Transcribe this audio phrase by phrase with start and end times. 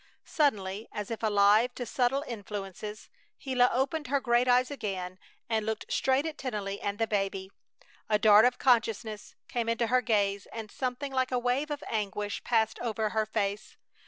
[0.25, 3.07] Suddenly, as if alive to subtle influences,
[3.39, 7.51] Gila opened her great eyes again and looked straight at Tennelly and the baby!
[8.09, 12.43] A dart of consciousness came into her gaze and something like a wave of anguish
[12.43, 13.77] passed over her face.